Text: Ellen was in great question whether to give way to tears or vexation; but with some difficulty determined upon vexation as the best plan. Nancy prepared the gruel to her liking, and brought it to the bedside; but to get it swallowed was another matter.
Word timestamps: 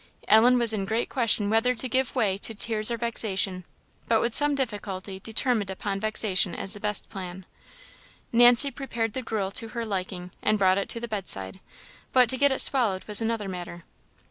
Ellen 0.27 0.57
was 0.57 0.73
in 0.73 0.85
great 0.85 1.09
question 1.11 1.51
whether 1.51 1.75
to 1.75 1.87
give 1.87 2.15
way 2.15 2.35
to 2.39 2.55
tears 2.55 2.89
or 2.89 2.97
vexation; 2.97 3.65
but 4.07 4.19
with 4.19 4.33
some 4.33 4.55
difficulty 4.55 5.19
determined 5.19 5.69
upon 5.69 5.99
vexation 5.99 6.55
as 6.55 6.73
the 6.73 6.79
best 6.79 7.07
plan. 7.07 7.45
Nancy 8.31 8.71
prepared 8.71 9.13
the 9.13 9.21
gruel 9.21 9.51
to 9.51 9.67
her 9.67 9.85
liking, 9.85 10.31
and 10.41 10.57
brought 10.57 10.79
it 10.79 10.89
to 10.89 10.99
the 10.99 11.07
bedside; 11.07 11.59
but 12.13 12.29
to 12.29 12.37
get 12.37 12.51
it 12.51 12.61
swallowed 12.61 13.03
was 13.03 13.21
another 13.21 13.47
matter. 13.47 13.83